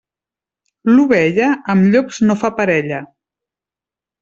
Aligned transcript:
L'ovella, 0.93 1.51
amb 1.75 1.85
llops 1.91 2.23
no 2.31 2.39
fa 2.47 2.53
parella. 2.63 3.01